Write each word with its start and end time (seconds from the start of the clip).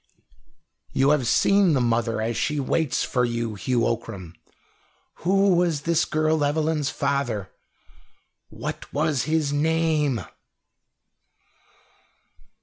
"You 0.93 1.11
have 1.11 1.27
seen 1.27 1.73
the 1.73 1.79
mother 1.79 2.23
as 2.23 2.35
she 2.35 2.59
waits 2.59 3.03
for 3.03 3.23
you, 3.23 3.53
Hugh 3.53 3.85
Ockram. 3.85 4.33
Who 5.21 5.53
was 5.53 5.81
this 5.81 6.05
girl 6.05 6.43
Evelyn's 6.43 6.89
father? 6.89 7.51
What 8.49 8.91
was 8.91 9.25
his 9.25 9.53
name?" 9.53 10.21